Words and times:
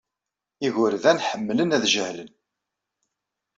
Igerdan 0.65 1.19
ḥemmlen 1.29 1.75
ad 1.75 1.83
jehlen. 1.93 2.31